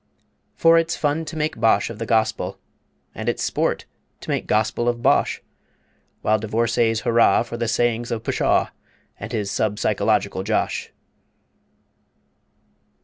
For 0.55 0.79
it's 0.79 0.95
fun 0.95 1.25
to 1.25 1.35
make 1.35 1.59
bosh 1.59 1.91
of 1.91 1.99
the 1.99 2.07
Gospel, 2.07 2.57
And 3.13 3.29
it's 3.29 3.43
sport 3.43 3.85
to 4.21 4.31
make 4.31 4.47
gospel 4.47 4.89
of 4.89 5.03
Bosh, 5.03 5.43
While 6.23 6.39
divorcées 6.39 7.01
hurrah 7.01 7.43
For 7.43 7.55
the 7.55 7.67
Sayings 7.67 8.09
of 8.09 8.23
Pshaw 8.23 8.71
And 9.19 9.31
his 9.31 9.51
sub 9.51 9.77
psychological 9.77 10.41
Josh. 10.41 10.91